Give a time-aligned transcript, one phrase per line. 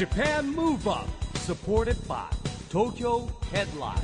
[0.00, 1.06] Japan Move Up
[1.40, 2.24] supported by
[2.70, 4.00] Tokyo Headline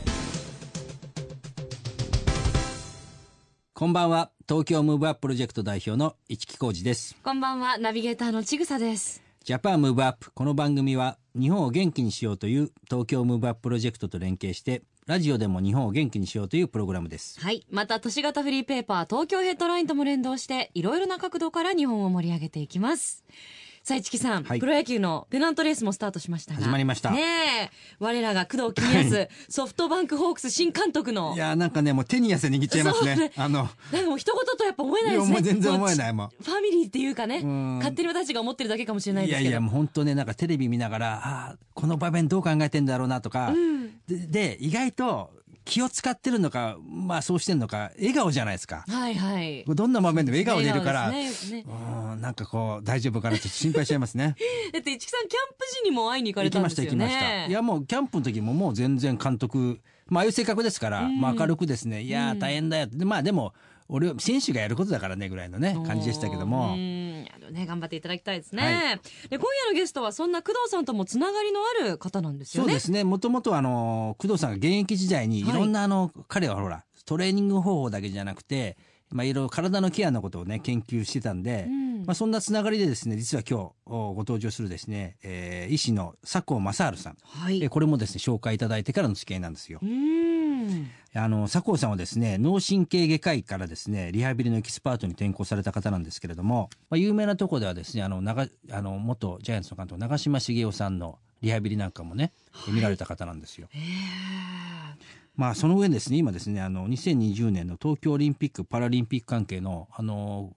[3.73, 9.23] こんばんは東京ムーブアッププロジェクト代表の市木浩司ですこんばんは、ナビゲーターのちぐさです。
[9.43, 17.67] ジャパンムーブアップこの番組は日本を元気にしようという東京ムーブアッププロジェクトと連携してラジオでも日本を元気にしようというプログラムですはい。
[17.71, 23.25] また、都市型フリーペーパー、東京ヘッドラインとも連動して、いろいろな角度から日本を盛り上げていきます。
[23.87, 26.61] さあ、市木さん、はいプロ野球のペナントレースもスタートしましたが。
[26.61, 27.71] 始まりましたねえ。
[28.01, 31.35] 我らが工藤公康、ソフトバンクホークス新監督の。
[31.37, 35.27] いやーなんかねもう手に汗握っちゃいますねそうねあのなんかもう一言とやっぱ思えないですね。
[35.27, 39.43] いやもう全然思えないももうファミリーっていうかね、ん勝手に私たちが思ってるだけかもしれないですけど。
[39.43, 43.55] いやいやもう本当ねなんかテレビ見ながらあーこの場面どう考えてんだろうなとか、
[44.09, 45.31] でで意外と
[45.67, 48.85] 気を使ってるのかまあそうしてんのか笑顔じゃないですか。
[48.89, 49.65] はいはい。
[49.67, 51.65] どんな場面でも笑顔でいるから、ねね。
[51.67, 54.37] うんなんかこう大丈夫かなって心配しちゃいますね。
[54.73, 57.05] だって市木さんキャンプ時にも会いに行かれ行きましたたんですよね。
[57.07, 62.97] 行きましたいやもうキャンプの時ももう全然監督まあああいう性格ですから、まあ明るくですねいやー大変だよって。
[62.97, 63.53] でまあでも
[63.89, 66.75] 俺選手がやることだからねぐらいのね感じでしたけども。
[66.75, 68.69] うんあのね頑張っていただきたいですね、は
[69.29, 72.69] で今夜のゲストはそんな工藤さんともつながりのある方なんですよね。
[72.69, 73.05] そうですね。
[73.05, 75.53] もともとあの工藤さんが現役時代にいはい。
[75.55, 78.77] ろんなあの、彼はほらトレーニング方法だけじゃなくて
[79.11, 82.05] まあいろいろ体のケアのことをね研究してたんで、うん。
[82.07, 87.63] まあそんなつながりでですね実は今日おご登場するですね、えー医師の佐藤正治さん、はい。
[87.63, 89.81] えこれもですね紹介いただいてからの付き合いなんですよ。
[89.83, 89.87] う。
[89.87, 102.33] んあの佐藤さんはですね脳神経外科医からですねリハビリのエキスパートに転向された方なんですけれども、まあ、有名なところではですねあの長あの元ジャイアンツの監督長嶋茂雄さんのリハビリなんかもね、
[102.69, 103.69] 見られた方なんですよ。
[103.75, 103.79] え
[105.37, 110.57] まあその上にですね今ですねあの2020年の東京オリンピック・パラリンピック関係のあの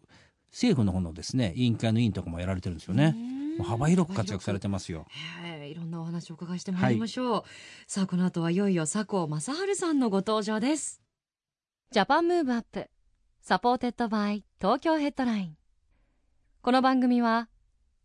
[0.52, 3.12] 政府の方のですね委員会の委員とかもやられてるんですよね。
[3.12, 5.06] もう幅広く活躍されてますよ。
[5.44, 5.74] ーい。
[5.80, 7.44] ろんなお話をお伺いしてまいりましょう、
[7.88, 11.02] さあこの後はいよいよ佐藤正治さんのご登場です。
[11.92, 12.90] Japan Move Up
[13.42, 15.58] supported by Tokyo Headline。
[16.62, 17.50] この番組は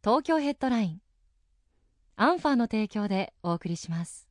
[0.03, 1.00] 東京ヘッドライン
[2.16, 4.28] アンファーの提供でお送りします。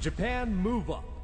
[0.00, 1.18] Japan Move Up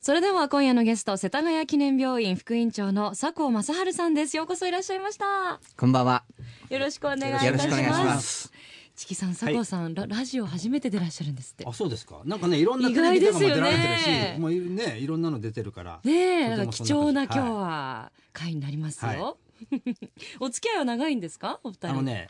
[0.00, 4.36] それでは今夜のゲスト世田谷記念病院副院長の佐藤正治さんです。
[4.36, 5.58] ようこそいらっしゃいました。
[5.78, 6.24] こんばんは。
[6.74, 8.52] よろしくお願いいたします。
[8.96, 11.64] チキさん佐藤さん、ララジオ初めてでいらっしゃるんですって。
[11.66, 12.20] あそうですか？
[12.24, 13.70] なんかねいろんな意テレビとかも外ですよね。
[13.70, 16.00] 出られてるし、もういねいろんなの出てるから。
[16.04, 19.36] ねえ貴重な今はい日は会になりますよ、は
[20.40, 21.60] お付き合いは長いんですか？
[21.62, 21.88] お二人。
[21.88, 22.28] あのね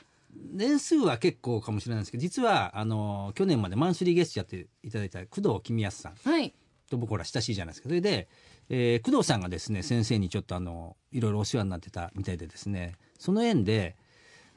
[0.53, 6.53] 年数は結構かもしれないんですけど実はあの去年までマンスリーゲストやっていただいた工藤公康さんはい。
[6.91, 7.89] と僕ほら親しいじゃないですか。
[7.89, 8.29] それで、
[8.69, 13.97] えー工藤さんがですね先生にちょっとあのいろいろお世話になってたみたいでですねその縁で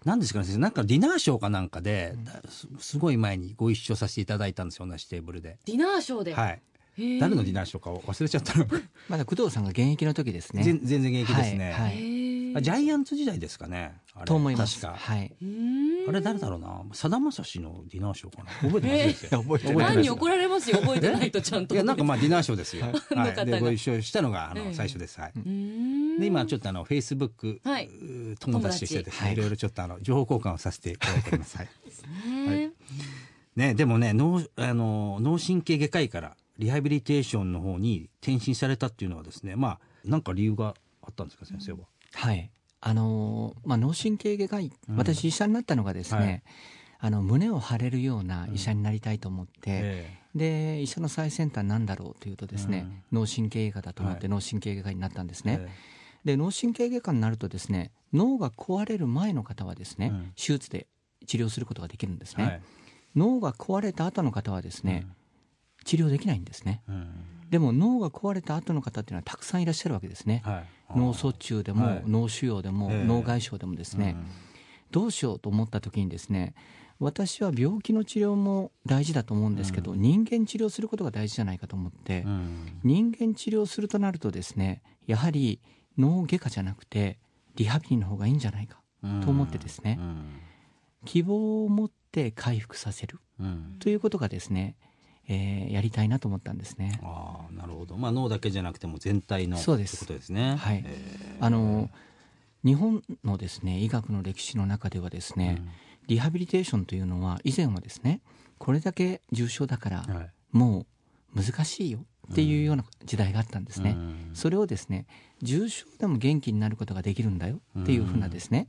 [0.07, 5.57] 何ですかねなんかディナーショーかなんかで、だすすごい前にご一緒させていただいたんですよ同じテーブルで。
[5.65, 6.61] ディナーショーで、はい、
[7.17, 8.65] い誰のディナーショーかを忘れちゃったの、
[9.09, 10.63] まだ工藤さんが現役の時ですね。
[10.63, 11.91] 全全然現役ですね、はいはい。
[11.91, 12.16] あ
[12.61, 14.81] ジャイアンツ時代ですかねあれと思います。
[14.81, 15.33] 確か、はい。
[16.07, 19.19] あれ誰だろうなさだまさしのディナーショーかな覚えてます？
[19.19, 22.85] 先生覚えて覚えてない何に怒られますよ覚えてないとちゃんといやなんかまあディナーショーですよ。
[23.11, 23.45] のはい。
[23.45, 25.19] でご一緒したのがあのええ最初です。
[25.19, 25.33] はい。
[25.35, 27.89] で今ちょっとあのフェイスブックはい
[28.39, 31.57] 友達としてですね、いろいろちょっとあの情報交換をさせていただいております。
[31.57, 31.67] はい。
[32.47, 32.71] ね
[33.55, 41.79] ねでもね脳あの脳神経外科医からリハビリテーションの方に転身されたっていうのはですね、まあなんか理由があったんですか先生は？
[42.13, 42.51] はい。
[42.79, 44.95] あのーまあ脳神経外科医、うん。
[44.97, 46.43] 私医者になったのがですね、はい。
[46.99, 54.29] あの胸を張れるような医者になりたいと思って、えで医者の最先端なんだろうというとですね、脳神経外科だと思ってはい。
[54.29, 55.69] 脳神経外科医になったんですえね。
[56.25, 60.33] で脳神経外科になるとですね脳が壊れる前の方はですね、うん。
[60.35, 60.87] 手術で
[61.25, 62.61] 治療することができるんですね、えはい。
[63.15, 65.07] 脳が壊れた後の方はですね、
[65.85, 66.81] 治療できないんですね。
[66.87, 67.09] うん。
[67.49, 70.65] でも脳が壊れた後の方っていうのはたくさんいらっしゃるわけですね、はい。
[70.95, 72.03] 脳卒中でも、はい。
[72.05, 73.05] 脳腫瘍でも、ええ。
[73.05, 74.15] 脳外傷でもですね、
[74.91, 76.53] どうしようと思った時にですね
[76.99, 82.25] 私は病気の治療も大事だと思うんですけど、人間治療することが大事じゃないかと思って、
[82.83, 85.61] 人間治療するとなるとですねやはり
[85.97, 87.19] 脳外科じゃなくて
[87.55, 88.81] リハビリの方がいいんじゃないか
[89.23, 90.39] と思ってですね、うん。
[91.05, 93.75] 希望を持って回復させるうん。
[93.79, 94.75] ということがですね、
[95.27, 96.99] えーやりたいなと思ったんですね。
[97.03, 97.97] ああなるほど。
[97.97, 99.99] まあ脳だけじゃなくても全体のそうです。
[99.99, 100.55] ことですね。
[100.55, 100.83] はい。
[100.85, 101.89] えあの
[102.63, 105.61] 日本のですね医学の歴史の中ではですね、
[106.07, 108.21] リハビリテーションというのは以前はですね
[108.57, 110.31] これだけ重症だからーはい。
[110.51, 110.85] も
[111.35, 111.99] う難しいよ
[112.31, 114.29] っていうような時代があったんですね、うん。
[114.33, 115.05] それをですね
[115.41, 118.67] 重症でも元気になることができるんだよっていうふうなですね、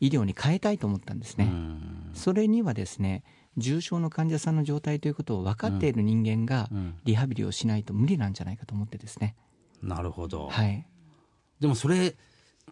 [0.00, 2.10] 医療に変えたいと思ったんですね、うん。
[2.12, 3.22] それにはですね
[3.56, 6.94] 重症の患者さんの状態ということを分かっている人間がうん。
[7.04, 9.34] リハビリをしないと無理なんじゃないかと思ってですね、
[9.82, 10.86] なるほど、はい、
[11.60, 12.14] でもそれ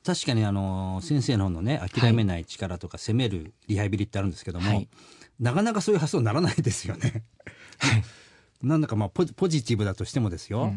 [0.05, 4.89] 確かにあの先生の方のね諦めない力とか攻めるリハビリってあるんですけども、はい。
[5.39, 7.25] なかなかそういう発想にならないですよね。
[8.63, 10.75] なんだかまあポジポジティブだとしてもですよ、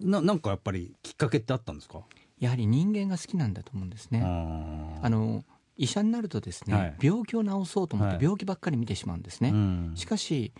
[0.00, 2.00] ななんかやっぱりきっかけってあったんですか、
[2.38, 4.22] やはり人間が好きなんだと思うんですね。
[4.24, 5.44] ああの
[5.76, 6.96] 医者になるとですね、はい。
[7.00, 8.18] 病気を治そうと思っはい。
[8.18, 9.50] て病気ばっかり見てしまうんですね。
[9.50, 9.92] うん。
[9.94, 10.52] しかし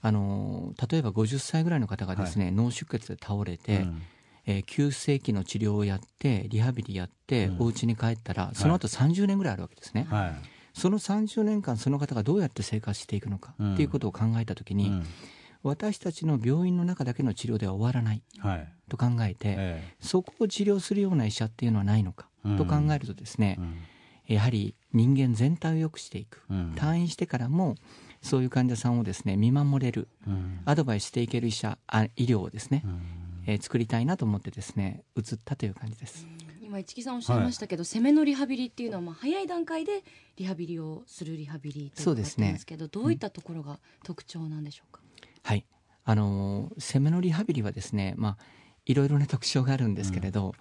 [0.00, 4.02] あの例えば50歳ぐらいの方がですね、脳出血で倒れて、うん。
[4.46, 7.62] えー急性期の治療をやってリハビリやって、うん。
[7.62, 10.32] お家に帰ったらその後30年ぐらいあるわけですね、はい。
[10.74, 13.74] その30年間その方がどうやって生活していくのかうん。
[13.74, 15.06] っていうことを考えた時に、うん。
[15.62, 18.72] 私たちの病院の中だけの治療では終わらないはい。
[18.88, 23.76] と考えて、えそこを治療するような医者っていうのはないのかうんと考えるとですねえ、うん
[24.32, 26.72] やはり人間全体を良くしていく、うん。
[26.76, 27.76] 退院してからも
[28.20, 30.60] そういう患者さんをですね見守れるうん。
[30.64, 33.00] アドバイスしていける医者あ医療をですね、うん。
[33.46, 36.26] えー作りたいなと思ってですね移ったという感じです。
[36.62, 40.04] 今市木さんおっしゃいましたけど、攻めのリハビリっていうのはまあ早い段階で
[40.36, 42.52] リハビリをするリハビリと伺ってそうですね。
[42.52, 45.00] ますけどどういったところが特徴なんでしょうか、
[45.42, 45.66] はい、
[46.04, 48.44] あのー攻めのリハビリはですね、まあ、
[48.86, 50.54] いろいろな特徴があるんですけれど、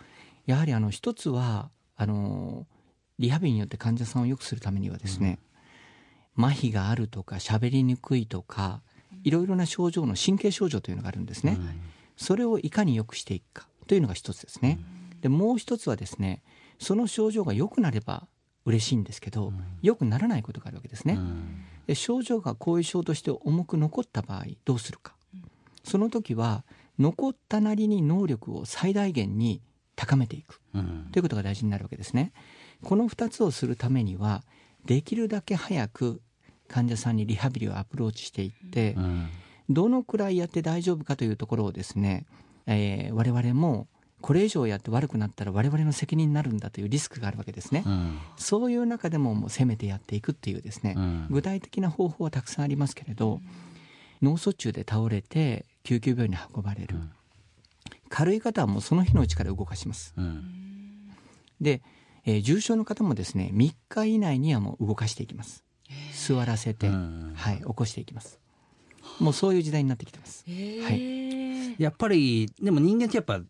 [0.47, 2.80] やはりあの一つはあのー
[3.21, 5.39] リハビリによって患者さんを良くするためにはですね、
[6.37, 8.81] 麻痺があるとか喋りにくいとか
[9.23, 11.57] いろいろな症状の神経症状というのがあるんですね、
[12.17, 14.79] それをいかに良くしていくかというのが一つですね、
[15.21, 16.41] でもう一つはですね
[16.79, 18.27] その症状が良くなれば
[18.65, 21.63] 嬉しいんですけど、良くならないことがあるわけですね、うん。
[21.87, 25.15] で症状が後遺症として重く残った場合どうするか、
[25.83, 26.63] その時は
[26.97, 29.61] 残ったなりに能力を最大限に
[29.95, 30.59] 高めていく。
[30.73, 31.07] うん。
[31.11, 32.33] ということが大事になるわけですね
[32.83, 34.43] この2つをするためには
[34.85, 36.21] できるだけ早く
[36.67, 39.29] 患者さんにリハビリをアプローチしていって、うん。
[39.69, 42.25] どのくらいやって大丈夫かというところをですね、
[42.65, 43.87] えー我々も
[44.21, 48.19] これ以上やって悪くなったら我々の責任になるんだというリスクがあるわけですね、うん。
[48.37, 51.27] そういう中でももう攻めてやっていくっていうですね、うん。
[51.29, 53.41] 具体的な方法はたくさんありますけれど、
[54.21, 57.11] 脳卒中で倒れて救急病院に運ばれる、うん。
[58.09, 60.13] 軽い方はもうその日のうちから動かします。
[60.15, 60.43] うん。
[61.59, 61.81] で、
[62.25, 65.63] えー重症の方もですね3日以内にはもう動かしていきます。
[66.13, 67.33] 座らせて、うん。
[67.35, 68.39] はい、起こしていきます。
[69.19, 70.45] もうそういう時代になってきてます。
[70.47, 73.41] はやっぱりでも人間ってやっぱ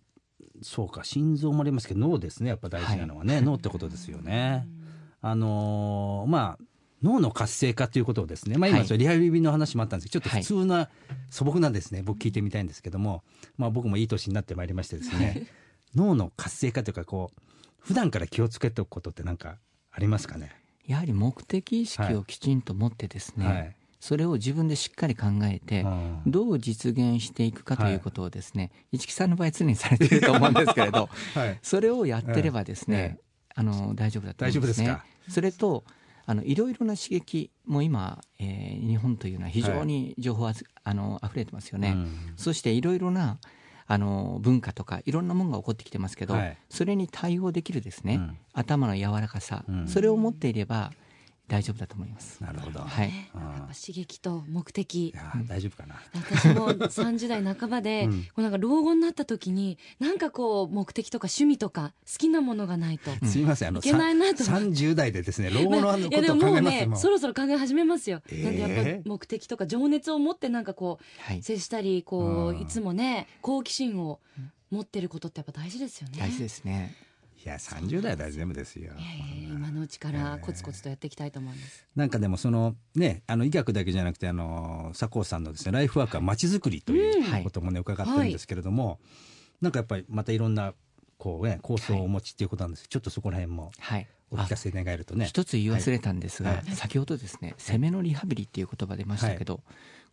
[0.61, 4.67] そうか心臓もありますけど脳ですねやっぱ大事なのはね、脳ってことですよね。
[5.21, 6.63] あのーまあ
[7.03, 8.87] 脳の活性化ということをですね、まあ、今はい。
[8.87, 10.87] それリハビリの話もあったんですけど、ちょっと普通な
[11.31, 13.23] 素朴なんですね僕聞いてみたいんですけども、
[13.57, 15.47] まあ、僕もいい年になってまいりましてですね。
[15.95, 17.41] 脳の活性化というかこう
[17.81, 19.57] 普段から気をつけておくことって何か
[19.91, 20.51] ありますかね？
[20.87, 23.75] やはり目的意識をきちんと持ってですね、はい。
[23.99, 26.21] それを自分でしっかり考えて、うん。
[26.25, 31.59] どう実現していくかということをですね、市木さんの場合常にされていると思うんですけれど はい。
[31.61, 33.23] それをやってればですね、ええ。
[33.55, 34.97] あの大丈夫だと思うんですね。
[35.29, 35.83] それと
[36.25, 41.91] あのいろいろな刺激も今、えー日本というのは非常に情報あつ、あの溢れてますよね。
[41.91, 42.33] うん。
[42.37, 43.39] そしていろいろな
[43.91, 46.57] あの文化とかいろんなものが起こってきてますけど、はい。
[46.69, 48.37] それに対応できるですね、うん。
[48.53, 49.87] 頭の柔らかさ、うん。
[49.89, 50.91] それを持っていれば
[51.51, 52.41] 大丈夫だと思います。
[52.41, 53.07] なるほど、はい。
[53.07, 55.09] ねやっぱ刺激と目的。
[55.09, 58.23] いや大丈夫かな、私も30代半ばで、うん。
[58.23, 63.67] こうなんか老後になった時になんかこう目的とか趣味とか好きなものがないと、すみません。
[63.67, 64.45] あのいけないなと。
[64.45, 66.87] さ30代でですね老後のいやでことをももう考えますよ。
[66.87, 68.43] もうねそろそろ考え始めますよ、えー。
[68.45, 71.39] なんでやっぱ目的とか情熱を持ってなんかこはい。
[71.39, 72.57] う接したりこうん。
[72.59, 74.19] ういつもね好奇心を
[74.69, 76.17] 持ってることってやっぱ大事ですよね。
[76.17, 76.95] 大事ですね。
[77.43, 78.93] いや30代は大丈夫ですよ。
[79.51, 87.43] 今のうちからコツコツとやっていきたいと思います、なんかでもそのねあの医学だけじゃなくてあの佐藤さんのですねライフワークはまちづくりというはい。
[87.43, 88.99] こともね伺ってるんですけれども、
[89.59, 90.73] なんかやっぱりまたいろんな
[91.17, 94.07] こうね構想をお持ちっていうことなんです、ちょっとそこら辺もはい。
[94.29, 95.25] お聞かせ願えるとね。
[95.25, 96.71] 一つ言い忘れたんですが、はい。
[96.71, 99.61] 先ほどですね攻めのリハビリっていう言葉出ましたけど、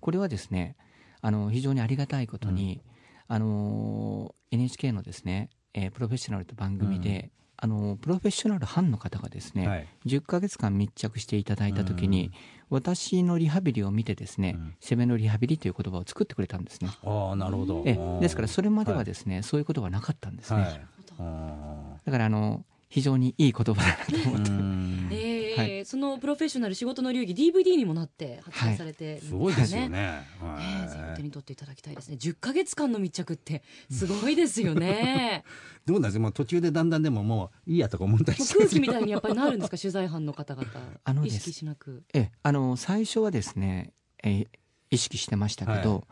[0.00, 0.76] これはですね
[1.20, 2.80] あの非常にありがたいことに、
[3.28, 9.87] あの NHK のですね、えープロフェッショナルという番組で、あのプロフェッショナル班の方がですね、はい。
[10.07, 12.31] 10ヶ月間密着していただいた時に、
[12.71, 14.75] 私のリハビリを見てですね、うん。
[14.81, 16.91] 攻めのリハビリという言葉を作ってくれたんですね。
[17.05, 17.83] ああなるほど。
[17.85, 20.61] えですからそれまでははいですね、そういうことはなかったんですね。
[20.61, 20.87] はい。
[21.19, 25.09] あだからあの非常にいい言葉だなと思って、ーうん。
[25.11, 25.85] えーはい。
[25.85, 29.88] そのプロフェッショナル仕事の流儀 DVD にもなって発売されてるんすごいですよね。
[29.88, 30.88] ねはい。
[30.88, 32.17] ぜひお手に取っていただきたいですね。
[32.21, 35.45] 10ヶ月間の密着ってすごいですよね。
[35.87, 36.21] どうなんですか？
[36.21, 39.77] もう途中でだんだんでももういいやとか思ったり空気みたいにやっぱりなるんですか？
[39.79, 40.67] 取材班の方々。
[40.67, 40.71] 意
[41.05, 42.03] あのです識しなく。
[42.15, 44.49] ええあの最初はですね、えー
[44.91, 46.07] 意識してましたけど、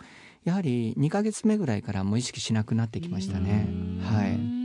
[0.45, 3.65] やはり2ヶ月目ぐらいからもう意識しなくなってきましたね。
[3.67, 4.01] うん。
[4.05, 4.33] はい。
[4.33, 4.56] うん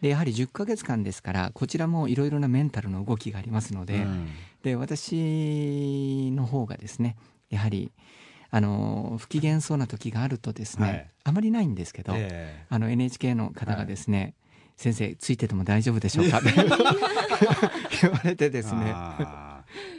[0.00, 4.28] でやはり10ヶ月間ですからこちらもいろいろなメンタルの動きがありますので,、うん。
[4.62, 7.16] で私の方がですね
[7.50, 7.92] やはり
[8.50, 11.10] あの不機嫌そうな時があるとですね、はい。
[11.24, 14.32] あまりないんですけど、えあの NHK の方がですね、
[14.76, 16.38] 先生ついてても大丈夫でしょうか？
[16.38, 16.52] っ て
[18.00, 18.94] 言われてえですね。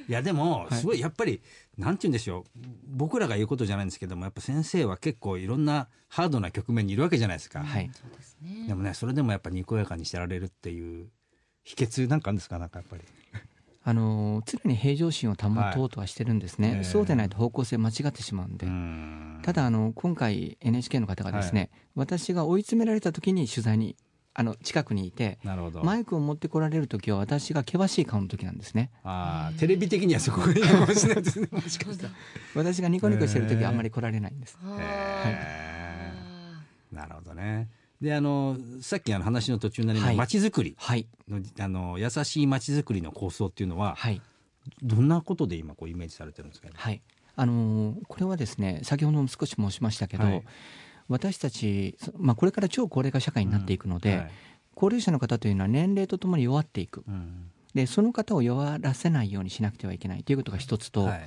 [0.07, 0.75] いやでもはい。
[0.75, 1.41] すごいやっぱり、
[1.79, 2.59] なんて言うんでしょう。
[2.87, 7.89] 僕らが言うことじゃないんですけどもやっぱ先生は結構いろんなハードな局面にいるわけじゃないですか、はい。
[7.93, 8.67] そうですね。
[8.67, 11.07] でもねそれでもやっぱにこやかにしてられるっていう
[11.63, 12.59] 秘訣なんかあるんですか？
[12.59, 13.03] なんかやっぱり。
[13.81, 16.83] あの常に平常心を保とうとはしてるんですね、はいええ。
[16.83, 19.39] そうでないと方向性間違ってしまうんで、うん。
[19.41, 23.95] ただあの今回 NHK の方がですね、私が追い詰められた時に取材に
[24.39, 25.83] あの近くにいてなるほど。
[25.83, 28.89] マイクを持ってこられる時は私が険しい顔の時なんですね。
[29.03, 31.49] あーテレビ的にはそこがいいかもしれないですね。
[31.51, 32.13] もしかしたら
[32.55, 36.95] 私がニコニコしてる時はあんまり来られないんです、はへー。
[36.95, 37.67] なるほどね。
[37.99, 40.15] であのさっきあの話の途中になりまはい。
[40.15, 41.05] まちづくりはい。
[41.27, 44.21] のあの優しいまちづくりの構想っていうのははい。
[44.81, 46.69] どんなことで今こうイメージされてるんですか？
[46.69, 47.01] ねはい。
[47.35, 50.43] あのーこれはですね先ほども少し申しましたけど、はい
[51.09, 54.31] 私たち、そまあ、これから超高齢化社会になっていくので、はい。
[54.75, 57.03] 高齢者の方というのは年齢とともに弱っていく。
[57.07, 57.51] うん。
[57.73, 61.21] でその方を弱らせないようにしなくてはいけないということが一つと、はい。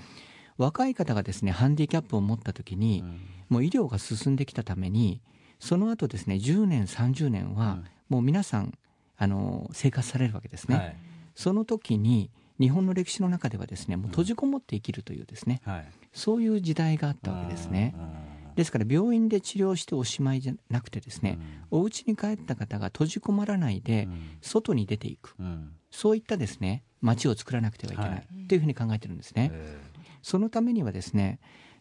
[0.57, 3.21] 若い方がですねハンディキャップを持った時に、うん。
[3.49, 5.21] もう医療が進んできたために
[5.59, 7.85] その後ですね10年30年は、うん。
[8.09, 8.73] もう皆さん
[9.19, 10.97] あの生活されるわけですね、はい。
[11.35, 15.87] その時に日本の歴史の中ではですねもう閉じこもって生きるというですね、はい。
[16.13, 17.95] そういう時代があったわけですね。
[17.97, 21.39] うんですから病院で治療しておしまいじゃなくてですね、
[21.71, 24.21] お家に帰った方が閉じこまらないでうん。
[24.41, 25.35] 外に出ていく。
[25.39, 25.73] うん。
[25.91, 28.47] そういったですね街を作らなくてはいけない、はい。
[28.49, 29.79] というふうに考えてるんですね、え
[30.23, 31.39] そのためにはですね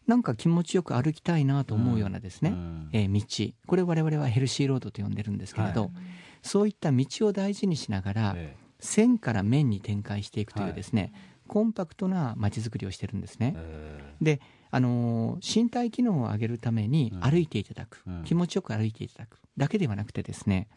[0.08, 2.90] なんか気持ちよく歩きたいなと思うようなですね、うん。
[2.92, 3.54] えー道。
[3.68, 5.92] これ我々はヘルシーロードと呼んでるんですけれど、はい。
[6.42, 11.14] そういった道を大事にしながら、え線から面に展開していくといはいうですね、
[11.48, 13.54] コンパクトな街づくりをしてるんですね。
[13.56, 14.16] え。
[14.22, 17.20] で、あのー身体機能を上げるためにうん。
[17.22, 18.24] 歩いていただく、うん。
[18.24, 19.38] 気持ちよく歩いていただく。
[19.58, 20.68] だけではなくてですね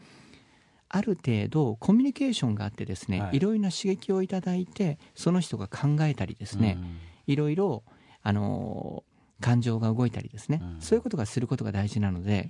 [0.89, 3.37] ある程度コミュニケーションがあってですね、はい。
[3.37, 6.77] い、ろいろな刺激をいただいてその人が考えたりですね、
[7.25, 7.83] いろいろ、
[8.21, 10.81] あのー感情が動いたりですね、うん。
[10.81, 12.49] そういうことがすることが大事なので、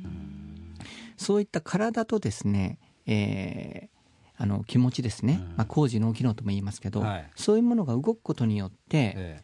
[1.18, 3.96] そういった体とですね、えー
[4.38, 5.56] あの気持ちですね、うん。
[5.56, 7.32] まあ、工事脳機能とも言いますけど、はい。
[7.36, 9.44] そういうものが動くことによって、え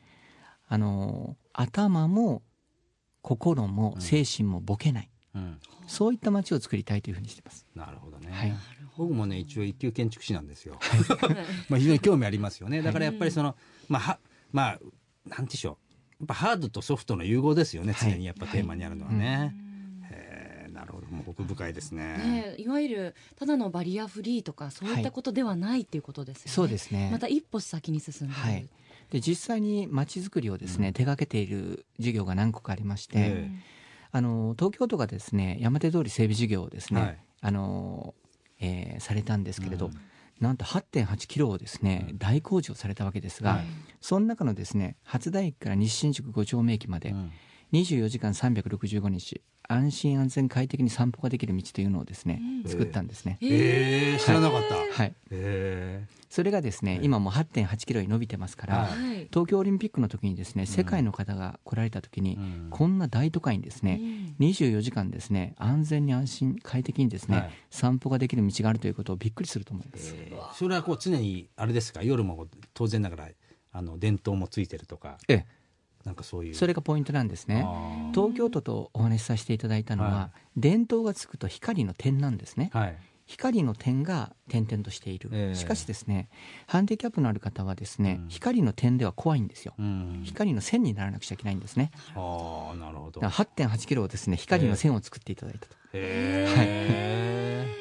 [0.67, 2.41] あの頭も
[3.21, 5.59] 心も精神もボケない、えうん。
[5.87, 7.65] そういった街を作りたいというふうにしてます。
[7.75, 8.53] なるほどね、はい。
[8.97, 10.79] 僕もね一応一級建築士なんですよ。
[11.69, 12.81] まあ非常に興味ありますよね。
[12.81, 13.55] だからやっぱりその、
[13.87, 14.19] まあは
[14.51, 14.79] まあ
[15.25, 15.91] なんでしょう。
[16.21, 17.93] やっぱハードとソフトの融合ですよね。
[17.93, 18.11] はい。
[18.11, 19.55] 常にやっぱテーマにあるのはね、
[20.11, 21.07] へえなるほど。
[21.07, 22.17] もう奥深いですね。
[22.17, 27.09] ねいわゆるただのバリアフリーとかそういったことではないっていうことですよね、そうですね。
[27.11, 28.69] また一歩先に進んでいる、はい
[29.11, 33.51] で実際に街づくりをですね、手がけている事業が何個かありまして、え
[34.13, 37.17] あの東京都がですね山手通り整備事業をですね、はい。
[37.41, 38.13] あの
[38.59, 39.93] えーされたんですけれど、うん。
[40.39, 42.17] なんと8.8キロをですね、うん。
[42.17, 43.65] 大工事をされたわけですが、はい。
[43.99, 47.31] その中のですね初台駅から西新宿5丁目駅まで、うん。
[47.73, 49.41] 24時間365日
[49.71, 52.69] 安心安全快適に散歩ができる道というのをですね、うん。
[52.69, 57.05] 作ったんですね、ええ知らなかった、はい、えそれがですね、はい。
[57.05, 58.99] 今もう8.8キロに伸びてますから、はい。
[58.99, 62.67] はい東京オリンピックの時にですね世界の方が来られた時に、うん。
[62.69, 63.99] こんな大都会にですね、
[64.39, 67.51] 24時間ですね安全に安心快適にですね、はい。
[67.69, 70.53] 散歩ができる道があるということをびっくりすると思います、えー。
[70.53, 72.03] それはこう常にあれですか？
[72.03, 73.29] 夜も当然ながら
[73.71, 75.17] あの電灯もついてるとか。
[75.29, 75.60] ええ
[76.05, 76.55] なんかそういう。
[76.55, 77.63] それがポイントなんですね。
[77.65, 82.71] あ東京都とお話しさせていただいたのは、は電灯がつくと光の点なんですね。
[82.73, 82.97] ーはい。
[83.27, 85.55] 光の点が点々としている、ええ。
[85.55, 86.29] しかしですね
[86.67, 88.29] ハンディキャップのある方はですね、うん。
[88.29, 90.21] 光の点では怖いんですよ、うん。
[90.25, 91.91] 光の線にならなくちゃいけないんですね。
[92.15, 93.21] ああなるほど。
[93.21, 96.45] だから8.8キロをですね光の線を作っていただいたと、へ
[97.77, 97.80] え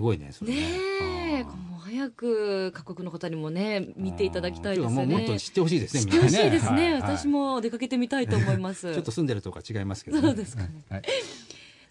[0.00, 1.44] すごいねそれね。
[1.44, 8.92] もう早く各国の方にもね見ていただきたいですよもっとね知ってほしいですね知ってほしいですね、みんな はい私も出かけてみたいと思います。
[8.94, 10.70] ちょっと住んでるとか違いますけど、そうですかね。
[10.88, 11.02] はい。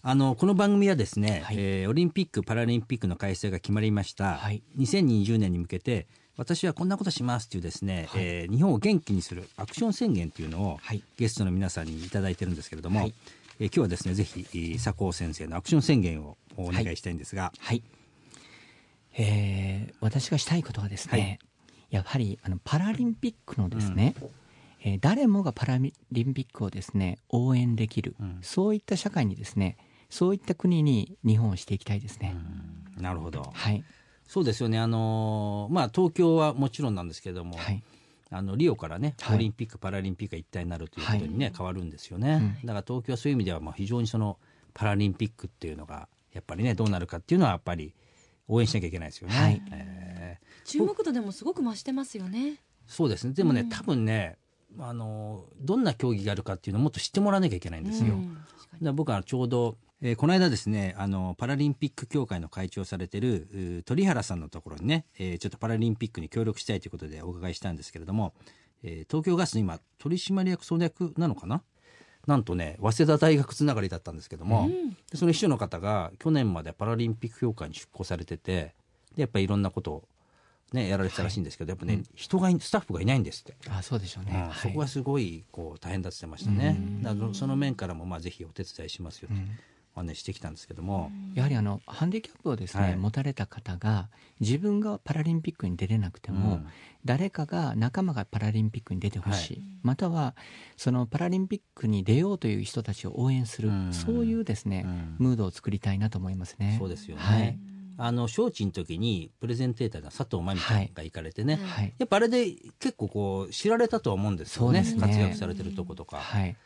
[0.02, 1.56] あのこの番組はですね、はい。
[1.58, 4.62] えーオリンピック・パラリンピックの開催が決まりました、はい。
[4.76, 13.14] 2020年に向けて私はこんなことしますっていうですね、えー日本を元気にするアクション宣言っていうのを、はいゲストの皆さんにいただいてるんですけれども、はい
[13.60, 17.82] えー今日はですねぜひえー佐藤先生のアクション宣言をお願いしたいんですが、はい、
[19.16, 21.38] えー私がしたいことはですね、はい。
[21.90, 24.14] やはりあのパラリンピックのですね、
[24.82, 28.38] えー誰もがパラリンピックをですね応援できる、うん。
[28.42, 29.76] そういった社会にですね
[30.08, 32.34] そういった国に日本をしていきたいですね、
[32.96, 33.50] なるほど。
[33.52, 33.84] はい。
[34.26, 34.78] そうですよね。
[34.78, 37.82] あのーまあ東京はもちろんなんですけれども、はい。
[38.32, 39.36] あのリオからね、はい。
[39.36, 42.66] オリンピック・パラリンピックが一体になるということにね、変わるんですよね、うん。
[42.66, 44.38] だから東京はそういう意味では、まあ、非常にその
[44.72, 47.92] パラリンピックっていうのが、やっぱりね、どうなるかっていうのは、やっぱり
[48.50, 49.34] 応援しなきゃいけないですよね。
[49.34, 52.56] はいえー注目度でもすごく増してますよね。
[52.86, 54.36] そうですね、でもね、うん多分ね
[54.78, 58.14] あの、どんな競技があるかっていうのをもっと知ってもらわなきゃいけないんですよ。
[58.14, 68.34] うん確かにで僕はちょうど、えーこの間ですねあのパラリンピック協会の会長をされてる鳥原さんのところにね、えーちょっとパラリンピックに協力したいということでお伺いしたんですけれども、
[68.84, 71.62] えー東京ガスの今取締役総役なのかな？
[72.26, 74.90] なんとね早稲田大学つながりだったんですけども、うん。
[74.90, 78.74] でその秘書の方が去年までパラリンピック協会に出向されてて
[79.14, 80.08] でやっぱりいろんなことを、
[80.72, 83.56] ね、やられてたらしいんですけど、やっぱね、人がいスタッフがいないんですって。
[83.68, 84.54] あそうでしょうね、うんはい。
[84.54, 86.76] そこはすごいこう大変だって言ってましたね。
[86.78, 87.02] うん。
[87.02, 89.28] だからその面からもまあぜひお手伝いしますよ
[89.94, 92.96] お話ししてきたんですけども、やはりあのハンディキャップをですね、はい。
[92.96, 96.66] 持たれた方が自分がパラリンピックに出れなくても、うん。
[97.04, 99.64] 誰かが仲間がパラリンピックに出てほしい、はい。
[99.82, 100.36] または
[100.76, 103.92] そのパラリンピックに出ようという人たちを応援する、うん。
[103.92, 105.16] そういうですね、うん。
[105.18, 106.76] ムードを作りたいなと思いますね。
[106.78, 107.22] そうですよね。
[107.22, 107.58] はい。
[108.02, 111.64] あの招致の時にプレゼンテーターの佐藤真美さんが行かれてね、はい。
[111.64, 111.94] はい。
[111.98, 112.46] やっぱあれで
[112.78, 114.84] 結構こう知られたとは思うんですよね。
[114.84, 115.14] そうですね。
[115.14, 116.56] 活躍されてるとことか、はい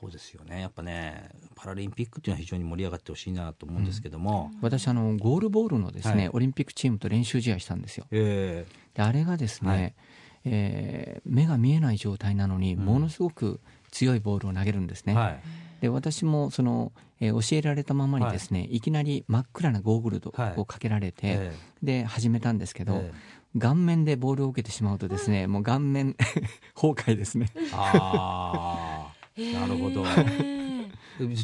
[0.00, 0.60] そうですよね。
[0.60, 6.28] やっぱねパラリンピックっていうのは非常に盛り上がってほしいなと思うんですけども、私あのゴールボールのですね、はい。
[6.32, 8.06] オリンピックチームと練習試合したんですよ。
[8.10, 9.94] えであれがですね、はい。
[10.46, 12.84] えー目が見えない状態なのにうん。
[12.84, 13.60] ものすごく
[13.92, 15.40] 強いボールを投げるんですね、えはい。
[15.82, 20.60] で私もその、えー教えられたままにですね、い、きなり真っ暗なゴーグルはい。
[20.60, 21.52] をかけられて、え
[21.84, 23.58] で始めたんですけど、ええ。
[23.60, 26.16] 顔面でボールを受けてしまうとですね、もう顔面
[26.74, 27.46] 崩壊ですね。
[29.36, 30.04] なるほど。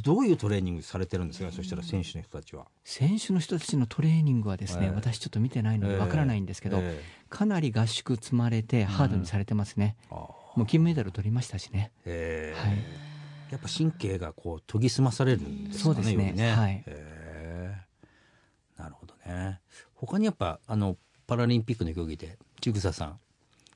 [0.03, 1.53] どういうトレーニングされてるんですか？
[1.53, 2.67] そしたら選手の人たちは。
[2.85, 4.91] 選手の人たちのトレーニングはですね、ええ。
[4.93, 9.97] 私ちょっと見てないのでわからないんですけど、えかなり合宿積まれてハードにされてますね。
[10.03, 10.19] えああ。
[10.57, 11.93] もう金メダル取りましたしね。
[12.05, 12.79] ええはい。
[13.53, 15.95] やっぱ神経がこう研ぎ澄まされるんですかね。
[15.95, 16.33] そうですね。
[16.33, 16.53] ね。
[16.53, 16.75] はい。
[16.75, 17.77] へえ
[18.77, 19.61] なるほどね。
[19.95, 23.21] 他にやっぱあのパラリンピックの競技で千草さん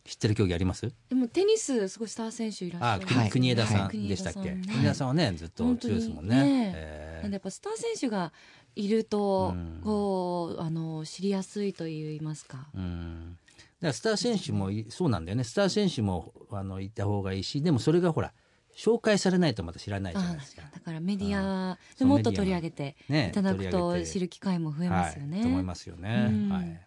[0.05, 0.93] 知ってる競技あります？
[1.09, 3.07] でもテニスすごいスター選手いらっしゃあ、る。
[3.07, 4.51] 国はい国枝さんはいでしたっけ？
[4.51, 6.43] 国枝さんね国枝さんはねずっと強いですもんね。
[6.43, 8.33] ねえなんでやっぱスター選手が
[8.77, 12.69] いると、うんこうあの知りやすいと言いますか。
[12.75, 13.39] うん。
[13.57, 15.45] だからスター選手もいそうなんだよね。
[15.45, 18.35] スター選手もあのいた方がいいし、でもそれがほら
[18.77, 20.63] 紹介されないとまた知らないじゃないあですか。
[20.71, 25.37] だからメディアでもっと取り上げてねいただくと知る機会も増えますよね。
[25.37, 26.27] はい、と思いますよね。
[26.29, 26.87] うんはい。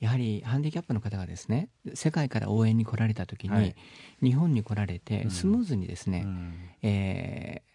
[0.00, 3.74] やはりハンディキャップの方がですね、世界から応援に来られた時に、はい。
[4.22, 5.30] 日本に来られてうん。
[5.30, 6.54] スムーズにですね、うん。
[6.82, 7.68] えー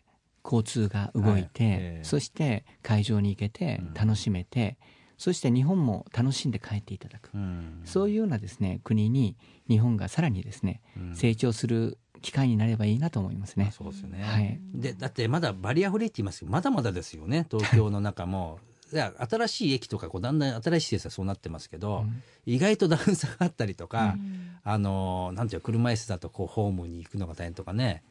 [0.46, 1.74] 交通が動いて、はい。
[1.74, 2.04] ええ。
[2.04, 3.94] そして会場に行けてうん。
[3.94, 4.78] 楽しめて、
[5.18, 7.82] そして日本も楽しんで帰っていただく、うん。
[7.86, 9.38] そういうようなですね国に
[9.70, 11.16] 日本がさらにですね、うん。
[11.16, 13.72] 成長する機会になればいいなと思いますね。
[13.72, 14.22] そうですよね。
[14.22, 14.60] はい。
[14.74, 17.48] でだってまだバリアフリーって言いますけどまだまだですよね。
[17.50, 18.60] 東京の中も。
[18.94, 22.24] 新しい駅とかこうだんだん新しい施設はそうなってますけど、うん。
[22.46, 24.58] 意外と段差があったりとか、うん。
[24.64, 28.04] あのなんていうか車椅子だとこうホームに行くのが大変とかね。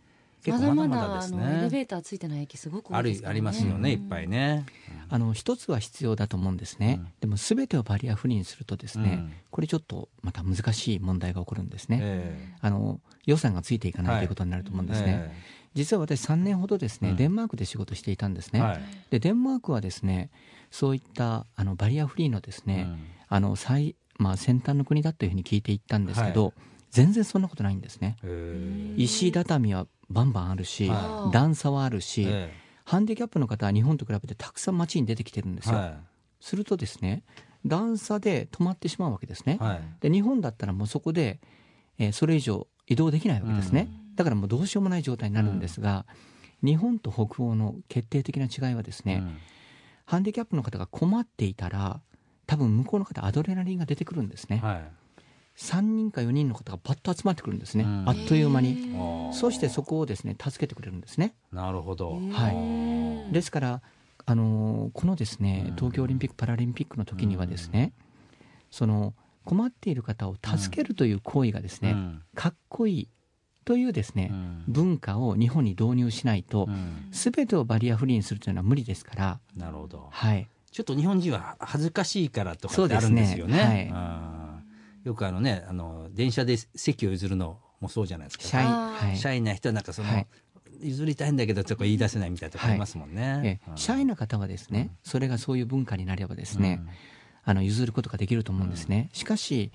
[0.44, 1.80] 結まだま構まだまだですのエレベね。
[1.82, 3.34] ーターついてない駅すごく多あるいですからね。
[3.34, 4.66] ありますよね、いっぱいね。
[5.08, 7.08] あの一つは必要だと思うんですね、うん。
[7.20, 9.32] でも全てをバリアフリーにするとですね、うん。
[9.50, 15.32] これちょっとまた難しい問題が起こるんですね、えあの予算がついていかない、はいということになると思うんえですね、
[15.74, 17.16] 実は私3年ほどですね、うん。
[17.16, 18.80] デンマークで仕事していたんですね、はい。
[19.10, 20.30] でデンマークはですね
[20.72, 22.98] そういったあのバリアフリーのですね、うん。
[23.28, 26.52] あの最まあ、先端の国だというふうに聞いていったんですけど、は
[26.90, 28.16] 全然そんなことないんですね。
[28.22, 32.52] え石畳はバンバンあるし、は段差はあるし、え
[32.84, 35.96] ハンディキャップの方は日本と比べてたくさん街に出てきてるんですよ、は
[36.40, 37.22] するとですね
[37.64, 39.58] 段差で止まってしまうわけですね、
[40.00, 41.40] で日本だったらもうそこで、
[41.98, 46.06] えーそれ以上移動できないわけですね、だからもうどうしようもない状態になるんですが、
[46.62, 49.38] 日本と北欧の決定的な違いはですね、うん
[50.12, 52.02] ハンディキャップの方が困っていたら
[52.46, 54.82] 多分向こうの方アドレナリンが出てくるんですね、はい。
[55.56, 58.04] 3人か4人の方がパッと集まってくるんですね、うん。
[58.06, 58.94] あっという間に、
[59.32, 61.34] そしてそこをですね助けてくれるんですね。
[61.50, 62.20] なるほど。
[62.30, 63.32] はい。
[63.32, 63.82] ですから、
[64.26, 65.76] あのーこのですねうん。
[65.76, 67.94] 東京オリンピック・パラリンピックの時にはですね、
[68.70, 69.14] その
[69.46, 72.22] 困っている方を助けるという行為がですね、うん。
[72.34, 73.08] かっこいい
[73.64, 74.64] というですね、うん。
[74.68, 77.08] 文化を日本に導入しないとう、ん。
[77.10, 80.08] 全てをバリアフリーにするというのは無理ですから、なるほど。
[80.10, 83.22] はい、ちょっと日本人は恥ずかしいからとかそうですね。
[83.22, 83.64] ってあるんですよね。
[83.64, 83.86] はい。
[83.88, 85.08] うん。
[85.08, 88.44] よくあのね、あの電車で席を譲るのもそうじゃないですか。
[88.44, 89.16] シャイ、はい。
[89.16, 90.26] シャイな人はなんかその、はい。
[90.80, 93.40] 譲りたいんだけどちょっと言い出せないみたいなとこありますもんね。
[93.44, 93.72] ええ。
[93.76, 96.90] シャイな方はですね、それがそういう文化になればですね、うん。
[97.44, 99.08] あの譲ることができると思うんですね。
[99.12, 99.72] しかし、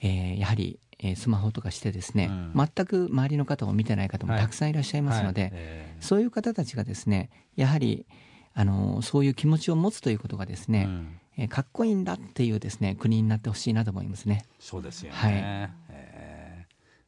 [0.00, 8.06] えーやはり、えースマホとかしてですね、うん全く周りの方を見てない方もはいたくさんいらっしゃいますので、はいええそういう方たちがですね、やはり、
[8.54, 14.44] あのそういう気持ちを持つということがですね、うんえーかっこいいんだっていうですね、国になってほしいなと思いますね。
[14.58, 15.16] そうですよね。
[15.16, 16.66] はいええ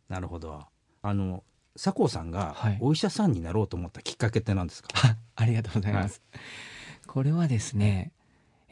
[0.09, 0.65] なるほど。
[1.03, 1.43] あの
[1.75, 4.89] 佐藤さんがはいお医者さんになろうと思ったきっかけって何ですか？
[4.95, 6.21] あ ありがとうございます。
[7.07, 8.13] これはですね、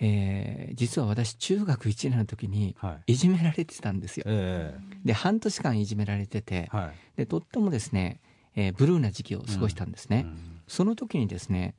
[0.01, 3.13] えー実は私中学1年の時にはい。
[3.13, 4.25] いじめられてたんですよ。
[4.27, 6.93] えで半年間いじめられててえはい。
[7.17, 8.21] でとってもですね、
[8.55, 10.61] えーブルーな時期を過ごしたんですね、うん。
[10.69, 11.75] その時にですね、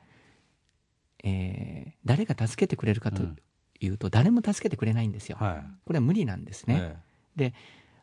[1.24, 3.36] えー誰が助けてくれるかとうん。
[3.84, 5.64] いうと、誰も助けてくれないんですよ、はい。
[5.86, 6.96] これは無理なんですね、
[7.40, 7.54] え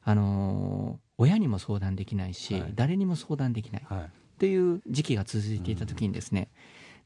[0.03, 2.73] あのー親にも相談できないし、はい。
[2.75, 3.87] 誰にも相談できない。
[4.39, 4.75] とい。
[4.75, 6.49] う時期が続いていた時にですね、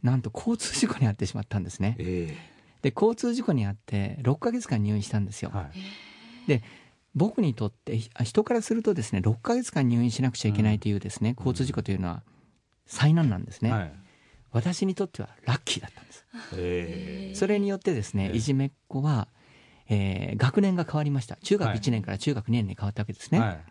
[0.03, 1.97] なんと交通事故に遭ってしまったんですね。
[1.99, 2.37] え
[2.83, 5.71] で交通事故に遭って6ヶ月間入院したんですよ、えは
[6.59, 6.63] い。
[7.15, 12.23] 僕にとってひ人からするとですね6ヶ月間入院しなくちゃいけないというですね、交通事故というのは
[12.87, 13.93] 災難なんですね、はい。
[14.51, 16.27] 私にとってはラッキーだったんです。
[16.57, 18.37] ええそれによってですねええ。
[18.37, 19.29] いじめっ子は、
[19.89, 21.37] えー学年が変わりました。
[21.37, 21.79] 中学はい。
[21.79, 23.65] 1年から中学2年に変わったわけですね、はい。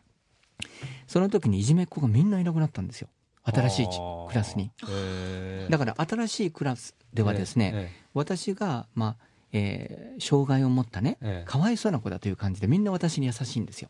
[1.07, 3.09] その時にいじめっ子がみんないなくなったんですよ
[3.43, 3.87] 新しい
[4.29, 4.71] クラスに。
[4.89, 11.49] ええだから新しいクラスではですね、え私が、まあえー障害を持ったね、ええ。
[11.49, 13.89] かわいそうな子だという感じでみんな私に優しいんですよ。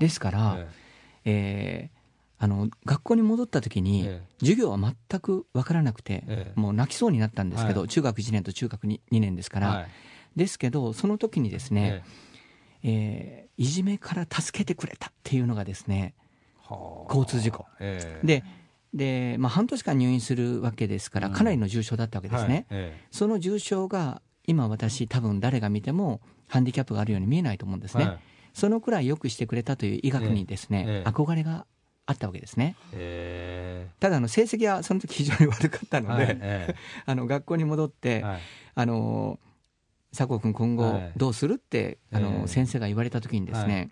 [0.00, 0.66] ですから、
[1.24, 1.90] ええ。
[2.00, 2.04] ー
[2.36, 4.22] あの学校に戻った時に、ええ。
[4.40, 6.60] 授業は全く分からなくて、ええ。
[6.60, 7.88] もう泣きそうになったんですけど、はい。
[7.88, 9.86] 中学1年と中学 2, 2年ですから、はい。
[10.36, 12.02] ですけどその時にですね、
[12.82, 12.88] え。
[12.90, 16.12] えーいじめから助けてくれたっていうのがですね
[17.08, 17.66] 交通事故。
[17.80, 18.26] ええ。
[18.26, 18.44] で
[18.94, 21.34] で、まあ、半年間入院するわけですからうん。
[21.34, 28.18] かなりの重症だったわけですね、はいえその重症が今私多分誰が見てもハンディキャップがあるように見えないと思うんですね、えはい。
[28.52, 30.94] そのくらいよくしてくれたという医学にですね、ええ。
[30.98, 31.08] ええ。
[31.08, 31.66] 憧れが
[32.06, 32.76] あったわけですね。
[32.92, 33.88] え。
[33.98, 36.74] ただあの成績はその時非常に悪かったえので、はいえ
[37.06, 38.40] あの学校に戻って、えはい。
[38.74, 39.40] あの
[40.16, 41.12] 佐藤君今後はい。
[41.16, 42.48] どうするって、あのええ。
[42.48, 43.90] 先生が言われた時にですね、はい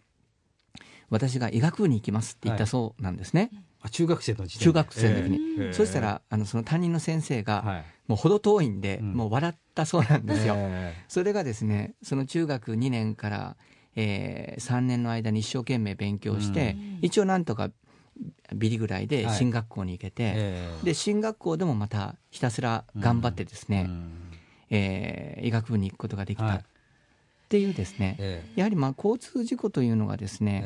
[1.12, 3.51] 私が医学部に行きますって言ったそうなんですね、
[3.83, 7.85] あ中学生の時中学生の時に、ええそしたらあのその担任の先生が、はい。
[8.09, 9.12] もう程遠いんで、うん。
[9.12, 13.57] もう笑ったそうなんですよ、えそれがですねその中学2年から、
[13.94, 17.07] え3年の間に一生懸命勉強して、うん。
[17.07, 17.70] 一応なんとか
[18.55, 19.37] ビリぐらいではい。
[19.37, 20.87] 進学校に行けて、ええ。
[20.87, 24.33] で進学校でもまたひたすら頑張ってですね、うん。
[24.70, 26.64] えー医学部に行くことができたはい
[27.53, 30.62] っていうですね、えやはりまあ交通事故というのがですえね、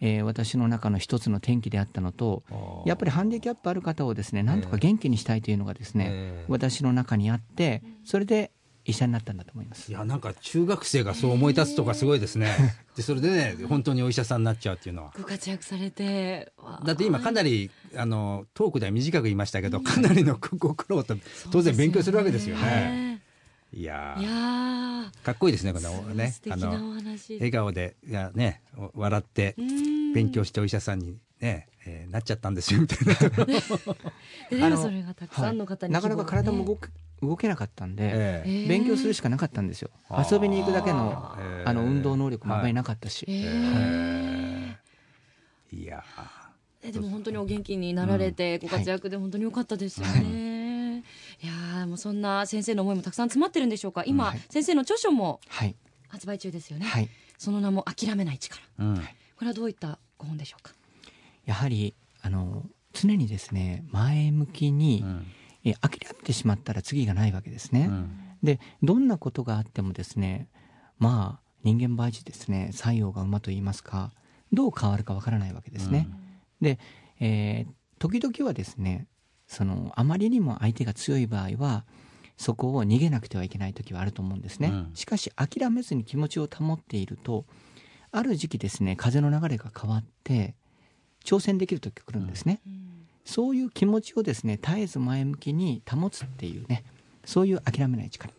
[0.00, 8.52] ええー私の中の一つの転機であったのとえやっぱりハンディキャップある方をですねなんとか元気にしたいというのがですね、ええ私の中にあってそれで
[8.84, 9.92] 医者になったんだと思いますい。
[9.92, 12.54] やなんか中学生がそう思い立つとかすごいですね。
[12.94, 15.12] でそれでね本当にお医者さんになっちゃうっていうのは。
[15.18, 16.52] ご活躍されて
[16.84, 21.16] だって今かなりあのトークでは短く言いましたけど、かなりのご苦労と
[21.50, 23.09] 当然勉強するわけですよね。
[23.72, 24.16] いや
[25.22, 27.34] かっこいいですねこのねあ素敵なおの話。
[27.34, 28.62] 笑顔でいやね
[28.94, 29.54] 笑って
[30.14, 33.16] 勉強してお医者さんにね、えーなっちゃったんですよみたいな。
[34.76, 38.68] それがたくさんの方になかなか体も動くく動けなかったんで、ええ。
[38.68, 39.90] 勉強するしかなかったんですよ。
[40.30, 41.64] 遊びに行くだけのええ。
[41.66, 44.76] あの運動能力もあまりなかったし、え
[45.72, 46.02] えいや
[46.82, 50.59] えでも本当にお元気になられて、ご活躍で本当に良かったですよね。
[51.42, 54.04] い、やーもうそんな先生の思いもたくさん詰まってるんでしょうか。
[54.06, 54.40] 今、はい。
[54.50, 55.76] 先生の著書もはい。
[56.08, 56.86] 発売中ですよね。
[56.86, 57.08] はい。
[57.38, 58.60] その名も諦めない力。
[58.78, 58.96] ーうん。
[58.96, 59.02] こ
[59.42, 60.72] れはどういったご本でしょうか？
[61.46, 65.26] やはりあの常にですね前向きに、うん。
[65.62, 68.18] え諦めてしまったら次がないわけですね、うん。
[68.42, 70.48] でどんなことがあってもですね
[70.98, 74.10] まあ人間倍地ですね作用が馬と言いますか
[74.54, 76.08] どう変わるかわからないわけですね、
[76.62, 76.78] で、
[77.20, 79.06] えー時々はですね
[79.50, 81.84] そのあまりにも相手が強い場合は
[82.36, 84.90] そこを逃げなくてはいけない時はあると思うんですね、うん。
[84.94, 87.44] しかし諦めずに気持ちを保っていると
[88.12, 90.54] ある時期ですね風の流れが変わって
[91.24, 92.60] 挑戦できる時が来るんですね、
[93.24, 96.84] そういう気持ちをですね絶えず前向きに保つっていうね
[97.24, 98.32] そういう諦めない力。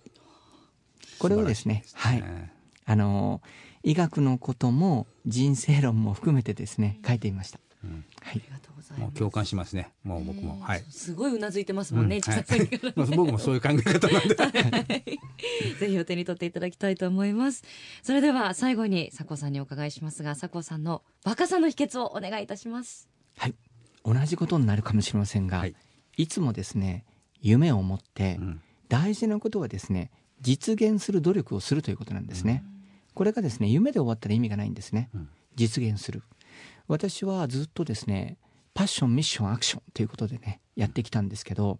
[1.19, 2.53] これをですねはいね。
[2.85, 3.41] あの
[3.83, 8.31] 医学のことも人生論も含めてですね書いてみました、うんはい。
[8.31, 9.13] ありがとうございます。
[9.13, 9.91] 共感しますね。
[10.03, 14.35] もう僕も、ねはい、すごいうなずいてますもんね、うん市川さんからまあ僕もそういう考え方なんで。
[15.79, 17.63] ぜひお手に取っていただきたいと思います。
[18.03, 23.09] それでは最後に佐藤さんにお伺いしますが佐藤さんの若さの秘訣をお願いいたします。
[23.37, 23.55] はい、
[24.03, 25.75] 同じことになるかもしれませんが、はい。
[26.17, 27.05] い、つもですね
[27.41, 28.61] 夢を持って、うん。
[28.89, 32.63] 大事なことはですね実現する努力をするということなんですね、
[33.13, 35.29] これがですね夢で終わったら意味がないんですね、うん。
[35.55, 36.23] 実現する
[36.87, 38.37] 私はずっとですね
[38.73, 41.79] パッションミッションアクションということでねやってきたんですけど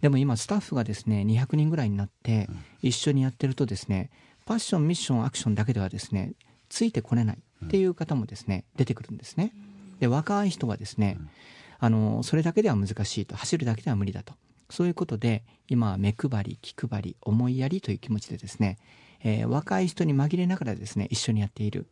[0.00, 2.48] でも今スタッフがですね200人ぐらいになって
[2.82, 4.10] 一緒にやってるとですね
[4.46, 6.32] パッションミッションアクションだけではですね
[6.68, 9.52] ついてこれないっていう方もですね出てくるんですね。
[10.00, 11.18] で若い人はですね
[11.80, 14.34] あのそれだけでは難しいと走るだけでは無理だと。
[14.70, 18.78] そういうことで今は目配り気配り思いやりという気持ちでですね、
[19.24, 21.88] えー若い人に紛れながらですね一緒にやっている。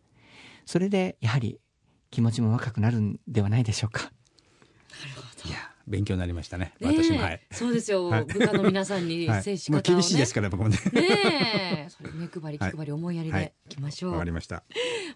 [0.67, 1.59] それでやはり
[2.11, 4.11] 気持ちも若くなるんではないでしょうか。
[5.45, 6.73] いや勉強になりましたね。
[6.81, 7.03] ねえ。
[7.03, 8.25] 私もはい、そうですよ、はい。
[8.25, 9.43] 部下の皆さんにはい。
[9.43, 9.83] 接し方を、ね。
[9.83, 10.79] 厳しいですから僕もね。
[10.93, 11.89] ねえ。
[11.89, 12.73] それ目配り気はい。
[12.73, 13.43] 配り思いやりはい。
[13.43, 14.65] でいきましょう、わかりました。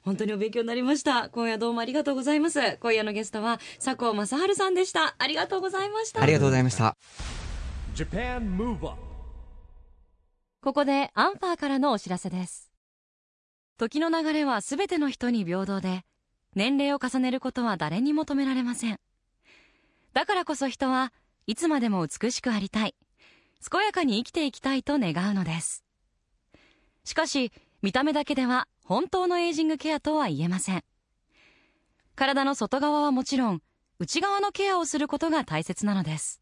[0.05, 1.29] 本当にお勉強になりました。
[1.31, 2.79] 今夜どうもありがとうございます。
[2.79, 5.17] 今夜のゲストは佐藤正治さんでした。
[5.19, 6.23] ありがとうございました。
[6.23, 6.97] ありがとうございました。
[7.95, 8.97] Japan Move Up
[10.63, 12.71] ここでアンファーからのお知らせです。
[13.79, 16.05] 時の流れはすべての人に平等で
[16.55, 18.99] 年齢を重ねることは誰にも止められません。
[20.13, 21.13] だからこそ人は
[21.47, 22.95] いつまでも美しくありたい。
[23.71, 25.85] 健やかに生きていきたいと願うのです。
[27.05, 30.85] しかし見た目だけでは本当のエイジングケアとは言えません。
[32.17, 33.63] 体の外側はもちろん
[33.99, 36.41] 内側のケアをすることが大切なのです。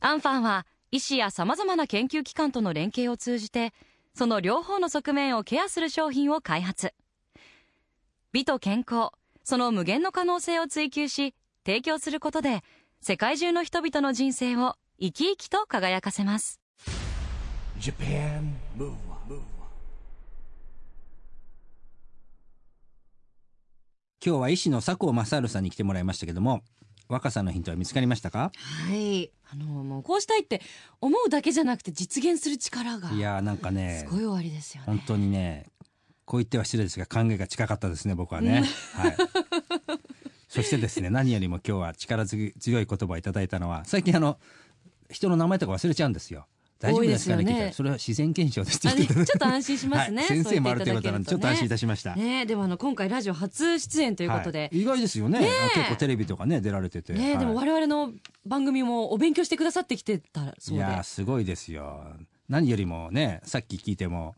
[0.00, 3.72] アンファンは医師やさまざまな研究機関との連携を通じて
[4.14, 6.92] その両方の側面をケアする商品を開発。
[8.32, 9.10] 美と健康
[9.44, 11.34] その無限の可能性を追求し
[11.66, 12.62] 提供することで
[13.02, 16.58] 世界中の人々の人生を生き生きと輝かせます。
[17.78, 19.42] Japan Move Up
[24.24, 26.62] 今日は医師の佐藤正治さんに来てもらいましたけども
[27.08, 28.50] 若さのヒントは見つかりましたか？
[28.88, 29.30] はい。
[29.52, 30.62] あのもうこうしたいって
[31.02, 34.86] 思うだけじゃなくて実現する力がいやーなんかねすごい終わりですよね。
[34.86, 35.66] 本当にね
[36.32, 38.64] こう言っては失礼ですが考えが近かったですね僕はね、
[38.94, 39.16] はい。
[40.48, 44.38] そしてですね 何よりも今日は力強い言葉をいただいたのは最近あの
[45.10, 46.46] 人の名前とか忘れちゃうんですよ。
[46.78, 47.72] 大丈夫ですかねね。
[47.74, 54.80] それは自然現象ですちょっと安心しますね、はい、先生もあるということなんでちょっと安心いたしました、ねでもあの今回ラジオ初出演ということで、はい。
[54.80, 55.38] 意外ですよね。
[55.38, 55.78] ねえ。
[55.78, 57.12] 結構テレビとかね出られてて。
[57.12, 57.38] ね、はい。
[57.40, 58.14] でも我々の
[58.46, 60.76] 番組もお勉強してくださってきてたそうで。
[60.76, 62.04] いやーすごいですよ。
[62.48, 64.34] 何よりもねさっき聞いても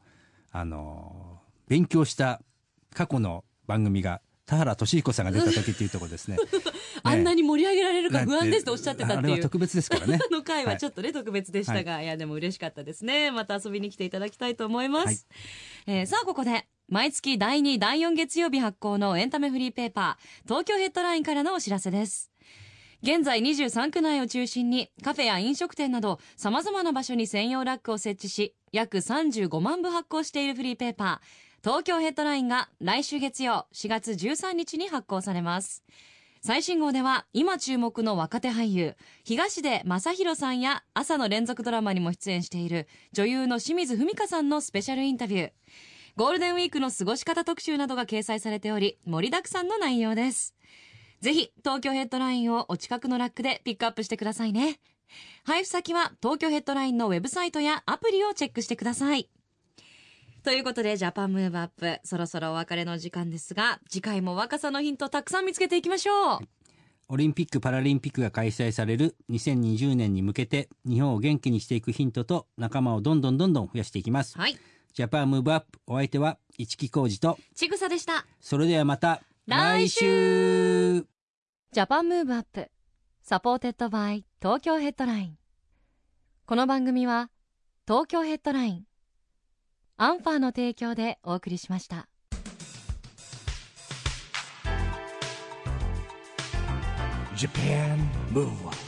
[0.50, 2.40] あのー勉強した
[2.94, 6.36] 過去の番組が田原俊彦さんが出た時っていうところですね。
[7.02, 8.26] あんなに盛り上げられるかね。
[8.26, 10.18] 不安ですとおっしゃってたっていう特別ですからね。
[10.30, 13.30] あの回はちょっとね、特別でしたが、い、やでも嬉しかったですね。
[13.30, 15.18] また遊びに来ていただきたいと思います、はい。
[15.98, 22.30] えーさあここで毎月第2第4月曜日発行のエンタメフリーペーパー東京ヘッドラインからのお知らせです。
[23.02, 35.82] 現在23区内を中心にカフェや飲食店など様々な場所に専用ラックを設置し約35万部発行しているフリーペーパー東京ヘッドラインが来週月曜4月13日に発行されます。
[36.42, 45.50] 最新号では今注目の若手俳優東出正宏さんや朝の連続ドラマにも出演している女優の清水文香さんのスペシャルインタビュー。
[46.16, 50.54] ゴールデンウィークの過ごし方特集などが掲載されており盛りだくさんの内容です。
[51.22, 54.80] ぜひ東京ヘッドラインをお近くのラックでピックアップしてくださいね。
[55.44, 59.30] 配布先は東京ヘッドラインのウェブサイトやアプリをチェックしてください。
[60.44, 66.38] ということでジャパンムーブアップそろそろお別れの時間ですが次回も若さのヒントたくさん見つけていきましょう。
[67.08, 74.36] オリンピック・パラリンピックが開催される2020年に向けて日本を元気にしていくヒントと仲間をどんどんどんどん増やしていきます。
[74.36, 74.58] はい。
[74.92, 78.26] ジャパンムーブアップお相手は市木浩二とちぐさでした。
[78.38, 81.06] それではまた来週。
[81.72, 82.70] Japan Move Up
[83.22, 85.38] supported by Tokyo Headline。
[86.44, 87.30] この番組は
[87.88, 88.84] 東京ヘッドライン
[89.96, 92.08] アンファーの提供でお送りしました
[97.36, 97.98] Japan
[98.32, 98.83] Move on.